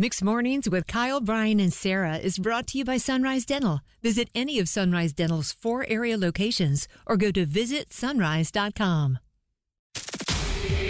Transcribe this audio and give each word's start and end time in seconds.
Mixed 0.00 0.22
Mornings 0.22 0.70
with 0.70 0.86
Kyle, 0.86 1.20
Brian, 1.20 1.58
and 1.58 1.72
Sarah 1.72 2.18
is 2.18 2.38
brought 2.38 2.68
to 2.68 2.78
you 2.78 2.84
by 2.84 2.98
Sunrise 2.98 3.44
Dental. 3.44 3.80
Visit 4.00 4.28
any 4.32 4.60
of 4.60 4.68
Sunrise 4.68 5.12
Dental's 5.12 5.50
four 5.50 5.84
area 5.88 6.16
locations 6.16 6.86
or 7.04 7.16
go 7.16 7.32
to 7.32 7.44
visitsunrise.com. 7.44 9.18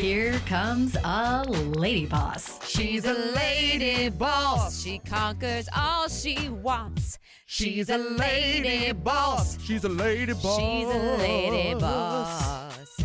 Here 0.00 0.38
comes 0.46 0.96
a 1.02 1.42
lady 1.48 2.06
boss. 2.06 2.64
She's 2.64 3.04
a 3.04 3.14
lady 3.34 4.08
boss. 4.08 4.80
She 4.80 5.00
conquers 5.00 5.68
all 5.76 6.08
she 6.08 6.48
wants. 6.48 7.18
She's 7.46 7.90
a 7.90 7.98
lady 7.98 8.92
boss. 8.92 9.60
She's 9.64 9.82
a 9.82 9.88
lady 9.88 10.32
boss. 10.34 10.60
She's 10.60 10.86
a 10.86 11.16
lady 11.18 11.74
boss. 11.74 13.00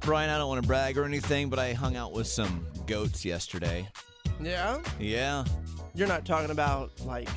Brian, 0.00 0.28
I 0.28 0.38
don't 0.38 0.48
want 0.48 0.60
to 0.60 0.66
brag 0.66 0.98
or 0.98 1.04
anything, 1.04 1.50
but 1.50 1.60
I 1.60 1.72
hung 1.72 1.94
out 1.94 2.12
with 2.12 2.26
some 2.26 2.66
goats 2.88 3.24
yesterday. 3.24 3.86
Yeah? 4.40 4.80
Yeah. 4.98 5.44
You're 5.94 6.08
not 6.08 6.24
talking 6.24 6.50
about 6.50 6.90
like 7.04 7.28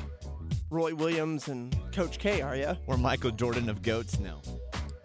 Roy 0.70 0.94
Williams 0.94 1.48
and 1.48 1.74
Coach 1.92 2.18
K, 2.18 2.42
are 2.42 2.56
you? 2.56 2.76
Or 2.86 2.96
Michael 2.96 3.30
Jordan 3.30 3.68
of 3.68 3.82
goats? 3.82 4.18
No. 4.18 4.40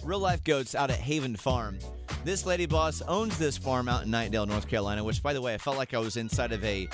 Real 0.03 0.20
life 0.20 0.43
goats 0.43 0.75
out 0.75 0.91
at 0.91 0.97
Haven 0.99 1.35
Farm. 1.35 1.79
This 2.23 2.45
lady 2.45 2.65
boss 2.65 3.01
owns 3.07 3.37
this 3.37 3.57
farm 3.57 3.87
out 3.87 4.03
in 4.05 4.11
Knightdale, 4.11 4.47
North 4.47 4.67
Carolina, 4.67 5.03
which, 5.03 5.21
by 5.23 5.34
the 5.34 5.41
way, 5.41 5.53
I 5.53 5.57
felt 5.57 5.77
like 5.77 5.93
I 5.93 5.99
was 5.99 6.17
inside 6.17 6.51
of 6.51 6.63
a, 6.63 6.87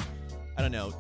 I 0.57 0.61
don't 0.61 0.71
know, 0.71 0.93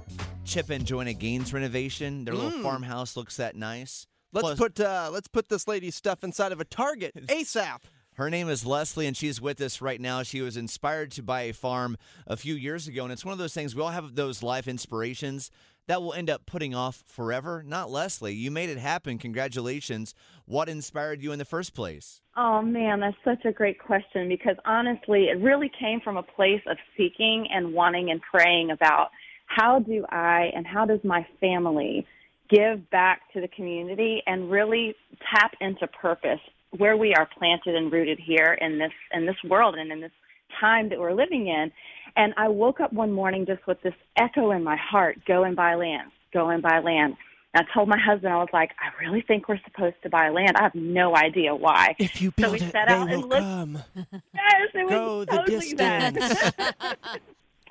Chip 0.45 0.69
and 0.69 0.85
Joanna 0.85 1.13
Gaines 1.13 1.53
renovation. 1.53 2.25
Their 2.25 2.33
little 2.33 2.61
farmhouse 2.61 3.15
looks 3.15 3.37
that 3.37 3.55
nice. 3.55 4.07
Let's 4.33 4.45
Plus- 4.47 4.57
put 4.59 4.79
uh, 4.79 5.09
let's 5.11 5.27
put 5.27 5.49
this 5.49 5.67
lady's 5.67 5.95
stuff 5.95 6.23
inside 6.23 6.51
of 6.53 6.59
a 6.61 6.65
Target 6.65 7.13
ASAP. 7.27 7.79
Her 8.15 8.29
name 8.29 8.49
is 8.49 8.65
Leslie, 8.65 9.07
and 9.07 9.15
she's 9.15 9.39
with 9.39 9.61
us 9.61 9.79
right 9.79 9.99
now. 9.99 10.21
She 10.21 10.41
was 10.41 10.57
inspired 10.57 11.11
to 11.11 11.23
buy 11.23 11.43
a 11.43 11.53
farm 11.53 11.97
a 12.27 12.35
few 12.35 12.55
years 12.55 12.87
ago, 12.87 13.03
and 13.03 13.11
it's 13.11 13.23
one 13.23 13.31
of 13.31 13.39
those 13.39 13.53
things 13.53 13.73
we 13.73 13.81
all 13.81 13.89
have 13.89 14.15
those 14.15 14.43
life 14.43 14.67
inspirations 14.67 15.49
that 15.87 16.01
will 16.01 16.13
end 16.13 16.29
up 16.29 16.45
putting 16.45 16.75
off 16.75 17.03
forever. 17.07 17.63
Not 17.65 17.89
Leslie. 17.89 18.33
You 18.33 18.51
made 18.51 18.69
it 18.69 18.77
happen. 18.77 19.17
Congratulations. 19.17 20.13
What 20.45 20.67
inspired 20.67 21.21
you 21.21 21.31
in 21.31 21.39
the 21.39 21.45
first 21.45 21.73
place? 21.73 22.21
Oh 22.35 22.61
man, 22.61 22.99
that's 22.99 23.17
such 23.23 23.45
a 23.45 23.51
great 23.51 23.79
question 23.79 24.27
because 24.27 24.57
honestly, 24.65 25.25
it 25.25 25.39
really 25.41 25.71
came 25.79 26.01
from 26.01 26.17
a 26.17 26.23
place 26.23 26.61
of 26.67 26.77
seeking 26.97 27.47
and 27.49 27.73
wanting 27.73 28.11
and 28.11 28.21
praying 28.21 28.71
about 28.71 29.09
how 29.45 29.79
do 29.79 30.05
I 30.09 30.51
and 30.53 30.67
how 30.67 30.85
does 30.85 30.99
my 31.03 31.25
family 31.39 32.05
give 32.49 32.89
back 32.89 33.21
to 33.33 33.41
the 33.41 33.47
community 33.47 34.21
and 34.27 34.51
really 34.51 34.95
tap 35.33 35.53
into 35.61 35.87
purpose 35.87 36.39
where 36.77 36.97
we 36.97 37.13
are 37.13 37.27
planted 37.37 37.75
and 37.75 37.91
rooted 37.91 38.19
here 38.19 38.57
in 38.59 38.77
this 38.79 38.91
in 39.13 39.25
this 39.25 39.35
world 39.47 39.75
and 39.75 39.91
in 39.91 40.01
this 40.01 40.11
time 40.59 40.89
that 40.89 40.99
we're 40.99 41.13
living 41.13 41.47
in. 41.47 41.71
And 42.15 42.33
I 42.37 42.49
woke 42.49 42.79
up 42.79 42.91
one 42.93 43.11
morning 43.11 43.45
just 43.45 43.65
with 43.67 43.81
this 43.81 43.93
echo 44.17 44.51
in 44.51 44.63
my 44.63 44.75
heart, 44.77 45.17
go 45.25 45.43
and 45.43 45.55
buy 45.55 45.75
land, 45.75 46.11
go 46.33 46.49
and 46.49 46.61
buy 46.61 46.79
land. 46.79 47.15
And 47.53 47.65
I 47.69 47.73
told 47.73 47.89
my 47.89 47.97
husband, 47.99 48.33
I 48.33 48.37
was 48.37 48.47
like, 48.53 48.71
I 48.79 49.03
really 49.03 49.21
think 49.21 49.49
we're 49.49 49.59
supposed 49.65 49.95
to 50.03 50.09
buy 50.09 50.29
land. 50.29 50.53
I 50.57 50.63
have 50.63 50.75
no 50.75 51.15
idea 51.15 51.53
why. 51.53 51.95
If 51.99 52.21
you 52.21 52.29
So 52.39 52.49
build 52.49 52.53
we 52.53 52.65
it, 52.65 52.73
they 52.73 52.79
out 52.79 53.07
will 53.09 53.13
and 53.15 53.29
looked- 53.29 53.41
come. 53.41 53.83
Yes, 54.33 54.69
it 54.73 54.89
Go 54.89 55.17
was 55.19 55.27
the 55.27 55.37
totally 55.37 55.73
distance. 55.73 56.51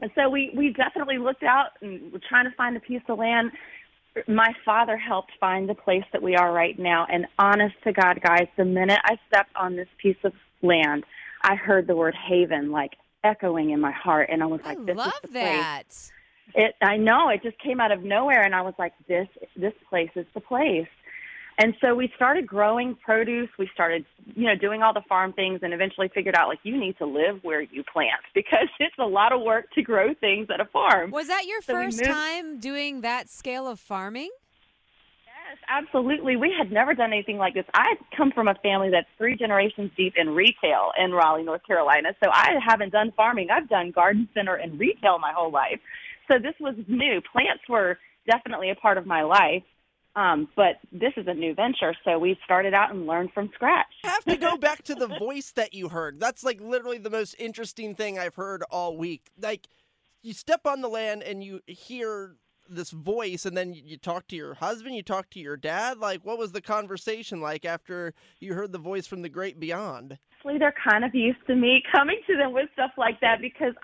And 0.03 0.11
so 0.15 0.29
we 0.29 0.53
we 0.55 0.73
definitely 0.73 1.19
looked 1.19 1.43
out 1.43 1.69
and 1.83 2.13
were 2.13 2.21
trying 2.29 2.45
to 2.49 2.55
find 2.57 2.77
a 2.77 2.81
piece 2.81 3.03
of 3.09 3.19
land. 3.19 3.51
My 4.27 4.55
father 4.65 4.97
helped 4.97 5.33
find 5.39 5.69
the 5.69 5.75
place 5.75 6.05
that 6.13 6.23
we 6.23 6.37
are 6.37 6.53
right 6.53 6.79
now. 6.79 7.07
And 7.11 7.27
honest 7.39 7.77
to 7.85 7.93
God, 7.93 8.21
guys, 8.23 8.49
the 8.57 8.65
minute 8.65 8.99
I 9.05 9.19
stepped 9.29 9.55
on 9.57 9.77
this 9.77 9.89
piece 9.99 10.17
of 10.25 10.33
land, 10.63 11.05
I 11.43 11.55
heard 11.55 11.87
the 11.87 11.97
word 11.97 12.15
haven 12.15 12.71
like 12.71 12.97
echoing 13.23 13.71
in 13.71 13.81
my 13.81 13.93
heart, 13.93 14.29
and 14.31 14.43
I 14.43 14.47
was 14.47 14.61
I 14.65 14.71
like, 14.71 14.87
"This 14.87 14.97
love 14.97 15.09
is 15.09 15.21
the 15.23 15.29
place." 15.29 15.63
that. 15.63 16.11
It 16.55 16.75
I 16.83 16.97
know 16.97 17.29
it 17.29 17.43
just 17.43 17.59
came 17.59 17.81
out 17.81 17.93
of 17.93 18.03
nowhere 18.03 18.43
and 18.43 18.55
I 18.55 18.63
was 18.63 18.75
like 18.79 18.93
this 19.07 19.29
this 19.57 19.75
place 19.89 20.11
is 20.17 20.27
the 20.35 20.41
place. 20.41 20.89
And 21.63 21.75
so 21.83 21.95
we 21.95 22.11
started 22.17 22.47
growing 22.47 22.97
produce, 23.05 23.51
we 23.59 23.69
started, 23.75 24.07
you 24.35 24.47
know, 24.47 24.57
doing 24.57 24.83
all 24.83 24.95
the 24.95 25.03
farm 25.07 25.35
things 25.35 25.61
and 25.63 25.75
eventually 25.75 26.09
figured 26.15 26.35
out 26.35 26.49
like 26.49 26.61
you 26.63 26.81
need 26.81 26.97
to 26.97 27.05
live 27.05 27.41
where 27.43 27.61
you 27.61 27.85
plant 27.93 28.23
because 28.35 28.69
it's 28.79 28.95
a 28.99 29.05
lot 29.05 29.33
of 29.35 29.43
work 29.43 29.71
to 29.73 29.83
grow 29.83 30.15
things 30.15 30.49
at 30.53 30.59
a 30.59 30.65
farm. 30.65 31.11
Was 31.11 31.29
that 31.29 31.45
your 31.47 31.61
So 31.61 31.75
first 31.75 32.03
time 32.03 32.61
doing 32.61 33.03
that 33.03 33.29
scale 33.29 33.69
of 33.69 33.79
farming? 33.79 34.31
Yes, 35.27 35.59
absolutely. 35.69 36.37
We 36.37 36.51
had 36.57 36.73
never 36.73 36.95
done 36.95 37.13
anything 37.13 37.37
like 37.37 37.53
this. 37.53 37.67
I 37.75 37.97
come 38.17 38.33
from 38.33 38.49
a 38.49 38.55
family 38.63 38.89
that's 38.89 39.09
three 39.19 39.37
generations 39.37 39.91
deep 39.99 40.15
in 40.17 40.31
retail 40.31 40.93
in 40.99 41.13
Raleigh, 41.13 41.43
North 41.43 41.67
Carolina. 41.67 42.15
So 42.25 42.31
I 42.33 42.53
haven't 42.67 42.93
done 42.93 43.13
farming. 43.15 43.49
I've 43.53 43.69
done 43.69 43.91
garden 43.91 44.31
center 44.33 44.55
and 44.55 44.81
retail 44.81 45.19
my 45.19 45.33
whole 45.35 45.53
life. 45.53 45.81
So 46.31 46.39
this 46.39 46.55
was 46.59 46.75
new. 46.89 47.21
Plants 47.33 47.65
were 47.69 47.99
definitely 48.27 48.71
a 48.71 48.77
part 48.77 48.97
of 48.97 49.05
my 49.05 49.25
life. 49.25 49.63
Um, 50.17 50.49
but 50.57 50.81
this 50.91 51.13
is 51.17 51.27
a 51.29 51.35
new 51.35 51.55
venture, 51.55 51.95
so 52.05 52.19
we 52.19 52.37
started 52.45 52.75
out 52.75 52.93
and 52.93 53.07
learned 53.07 53.31
from 53.33 53.51
scratch. 53.55 53.87
have 54.03 54.25
to 54.25 54.37
go 54.37 54.57
back 54.57 54.83
to 54.85 54.95
the 54.95 55.07
voice 55.07 55.53
that 55.53 55.73
you 55.73 55.89
heard. 55.89 56.19
That's 56.19 56.43
like 56.43 56.61
literally 56.61 56.99
the 56.99 57.11
most 57.11 57.37
interesting 57.39 57.95
thing 57.95 58.19
I've 58.19 58.35
heard 58.35 58.65
all 58.71 58.97
week. 58.97 59.31
Like 59.41 59.69
you 60.23 60.33
step 60.33 60.67
on 60.67 60.81
the 60.81 60.89
land 60.89 61.23
and 61.23 61.45
you 61.45 61.61
hear 61.67 62.35
this 62.69 62.91
voice 62.91 63.47
and 63.47 63.57
then 63.57 63.73
you 63.73 63.97
talk 63.97 64.27
to 64.29 64.37
your 64.37 64.55
husband, 64.55 64.95
you 64.95 65.03
talk 65.03 65.31
to 65.31 65.41
your 65.41 65.57
dad. 65.57 65.99
Like 65.99 66.25
what 66.25 66.39
was 66.39 66.53
the 66.53 66.61
conversation 66.61 67.41
like 67.41 67.65
after 67.65 68.15
you 68.41 68.55
heard 68.55 68.73
the 68.73 68.79
voice 68.79 69.07
from 69.07 69.23
the 69.23 69.29
great 69.29 69.61
beyond? 69.61 70.19
Honestly, 70.45 70.59
they're 70.59 70.75
kind 70.89 71.05
of 71.05 71.15
used 71.15 71.45
to 71.47 71.55
me 71.55 71.83
coming 71.95 72.21
to 72.27 72.37
them 72.37 72.53
with 72.53 72.69
stuff 72.73 72.93
like 72.97 73.21
that 73.21 73.41
because 73.41 73.75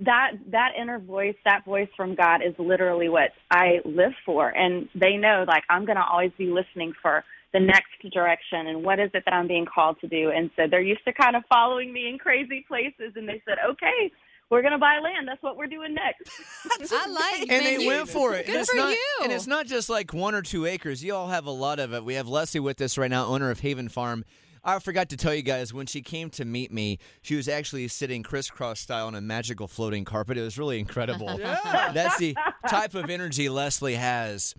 that 0.00 0.32
that 0.50 0.70
inner 0.80 0.98
voice, 0.98 1.36
that 1.44 1.64
voice 1.64 1.88
from 1.96 2.14
God 2.14 2.40
is 2.42 2.54
literally 2.58 3.08
what 3.08 3.30
I 3.50 3.78
live 3.84 4.12
for 4.24 4.48
and 4.50 4.88
they 4.94 5.16
know 5.16 5.44
like 5.48 5.62
I'm 5.70 5.86
going 5.86 5.96
to 5.96 6.04
always 6.04 6.32
be 6.36 6.46
listening 6.46 6.92
for 7.00 7.24
the 7.52 7.60
next 7.60 7.92
direction 8.12 8.66
and 8.66 8.84
what 8.84 8.98
is 8.98 9.10
it 9.14 9.22
that 9.24 9.32
I'm 9.32 9.48
being 9.48 9.64
called 9.64 9.98
to 10.00 10.08
do 10.08 10.30
and 10.34 10.50
so 10.56 10.64
they're 10.70 10.82
used 10.82 11.04
to 11.06 11.12
kind 11.12 11.36
of 11.36 11.44
following 11.48 11.92
me 11.92 12.08
in 12.08 12.18
crazy 12.18 12.64
places 12.68 13.12
and 13.16 13.26
they 13.28 13.40
said, 13.46 13.56
"Okay, 13.70 14.12
we're 14.50 14.60
going 14.60 14.72
to 14.72 14.78
buy 14.78 14.98
land. 15.02 15.26
That's 15.26 15.42
what 15.42 15.56
we're 15.56 15.66
doing 15.66 15.94
next." 15.94 16.30
I 16.92 17.06
like 17.06 17.42
it. 17.42 17.50
And 17.50 17.64
man, 17.64 17.64
they 17.64 17.82
you- 17.84 17.88
went 17.88 18.08
for 18.08 18.34
it. 18.34 18.46
Good 18.46 18.52
and 18.52 18.60
it's 18.60 18.70
for 18.70 18.76
not, 18.76 18.90
you. 18.92 19.18
And 19.22 19.32
it's 19.32 19.46
not 19.46 19.66
just 19.66 19.88
like 19.88 20.12
one 20.12 20.34
or 20.34 20.42
two 20.42 20.66
acres. 20.66 21.02
You 21.02 21.14
all 21.14 21.28
have 21.28 21.46
a 21.46 21.50
lot 21.50 21.78
of 21.78 21.94
it. 21.94 22.04
We 22.04 22.14
have 22.14 22.28
Leslie 22.28 22.60
with 22.60 22.80
us 22.82 22.98
right 22.98 23.10
now, 23.10 23.26
owner 23.26 23.50
of 23.50 23.60
Haven 23.60 23.88
Farm. 23.88 24.24
I 24.66 24.80
forgot 24.80 25.08
to 25.10 25.16
tell 25.16 25.32
you 25.32 25.42
guys, 25.42 25.72
when 25.72 25.86
she 25.86 26.02
came 26.02 26.28
to 26.30 26.44
meet 26.44 26.72
me, 26.72 26.98
she 27.22 27.36
was 27.36 27.46
actually 27.46 27.86
sitting 27.86 28.24
crisscross 28.24 28.80
style 28.80 29.06
on 29.06 29.14
a 29.14 29.20
magical 29.20 29.68
floating 29.68 30.04
carpet. 30.04 30.36
It 30.36 30.42
was 30.42 30.58
really 30.58 30.80
incredible. 30.80 31.38
That's 31.38 32.18
the 32.18 32.36
type 32.68 32.96
of 32.96 33.08
energy 33.08 33.48
Leslie 33.48 33.94
has. 33.94 34.56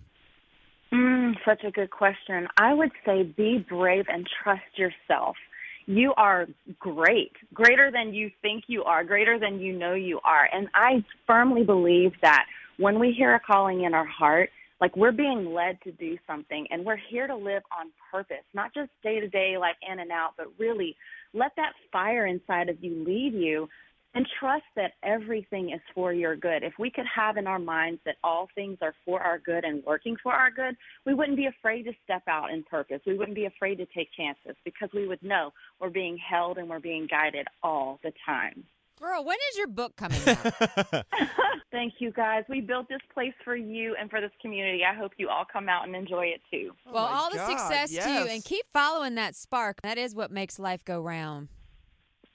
Mm, 0.90 1.34
such 1.44 1.62
a 1.62 1.70
good 1.70 1.90
question. 1.90 2.48
I 2.56 2.72
would 2.72 2.90
say 3.04 3.22
be 3.22 3.58
brave 3.58 4.06
and 4.08 4.26
trust 4.42 4.62
yourself. 4.76 5.36
You 5.84 6.14
are 6.16 6.46
great, 6.78 7.32
greater 7.52 7.90
than 7.90 8.14
you 8.14 8.30
think 8.40 8.64
you 8.66 8.84
are, 8.84 9.04
greater 9.04 9.38
than 9.38 9.60
you 9.60 9.74
know 9.74 9.92
you 9.92 10.20
are. 10.24 10.48
And 10.50 10.68
I 10.74 11.04
firmly 11.26 11.64
believe 11.64 12.12
that 12.22 12.46
when 12.78 12.98
we 12.98 13.12
hear 13.12 13.34
a 13.34 13.40
calling 13.40 13.84
in 13.84 13.92
our 13.92 14.06
heart, 14.06 14.48
like 14.80 14.96
we're 14.96 15.12
being 15.12 15.52
led 15.52 15.80
to 15.82 15.92
do 15.92 16.16
something 16.26 16.66
and 16.70 16.84
we're 16.84 17.00
here 17.10 17.26
to 17.26 17.36
live 17.36 17.62
on 17.78 17.90
purpose, 18.12 18.44
not 18.54 18.72
just 18.74 18.90
day 19.02 19.20
to 19.20 19.28
day, 19.28 19.56
like 19.58 19.76
in 19.90 19.98
and 19.98 20.10
out, 20.10 20.30
but 20.36 20.46
really 20.58 20.96
let 21.34 21.52
that 21.56 21.72
fire 21.92 22.26
inside 22.26 22.68
of 22.68 22.82
you 22.82 23.04
lead 23.04 23.34
you 23.34 23.68
and 24.14 24.26
trust 24.40 24.64
that 24.74 24.92
everything 25.02 25.70
is 25.70 25.80
for 25.94 26.12
your 26.12 26.34
good. 26.34 26.62
If 26.62 26.72
we 26.78 26.90
could 26.90 27.04
have 27.14 27.36
in 27.36 27.46
our 27.46 27.58
minds 27.58 28.00
that 28.06 28.16
all 28.24 28.48
things 28.54 28.78
are 28.80 28.94
for 29.04 29.20
our 29.20 29.38
good 29.38 29.64
and 29.64 29.84
working 29.84 30.16
for 30.22 30.32
our 30.32 30.50
good, 30.50 30.74
we 31.04 31.14
wouldn't 31.14 31.36
be 31.36 31.46
afraid 31.46 31.82
to 31.84 31.92
step 32.04 32.22
out 32.26 32.50
in 32.50 32.62
purpose. 32.64 33.00
We 33.06 33.18
wouldn't 33.18 33.36
be 33.36 33.44
afraid 33.44 33.76
to 33.76 33.86
take 33.86 34.08
chances 34.16 34.56
because 34.64 34.88
we 34.94 35.06
would 35.06 35.22
know 35.22 35.52
we're 35.80 35.90
being 35.90 36.18
held 36.18 36.58
and 36.58 36.68
we're 36.68 36.80
being 36.80 37.06
guided 37.10 37.46
all 37.62 38.00
the 38.02 38.12
time. 38.24 38.64
Girl, 39.00 39.24
when 39.24 39.36
is 39.50 39.58
your 39.58 39.68
book 39.68 39.96
coming 39.96 40.20
out? 40.26 41.04
Thank 41.70 41.94
you 41.98 42.10
guys. 42.10 42.44
We 42.48 42.60
built 42.60 42.88
this 42.88 43.00
place 43.12 43.34
for 43.44 43.54
you 43.54 43.94
and 44.00 44.10
for 44.10 44.20
this 44.20 44.30
community. 44.40 44.82
I 44.84 44.94
hope 44.94 45.12
you 45.18 45.28
all 45.28 45.44
come 45.50 45.68
out 45.68 45.86
and 45.86 45.94
enjoy 45.94 46.26
it 46.26 46.40
too. 46.50 46.72
well, 46.86 47.06
oh, 47.06 47.10
my 47.10 47.16
all 47.16 47.30
the 47.30 47.36
God, 47.36 47.58
success 47.58 47.90
to 47.90 48.10
you 48.10 48.26
and 48.26 48.42
keep 48.42 48.64
following 48.72 49.14
that 49.16 49.36
spark. 49.36 49.82
That 49.82 49.98
is 49.98 50.14
what 50.14 50.30
makes 50.30 50.58
life 50.58 50.84
go 50.84 51.00
round. 51.00 51.48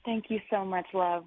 Thank 0.04 0.26
you 0.28 0.40
so 0.50 0.64
much, 0.64 0.86
love. 0.94 1.24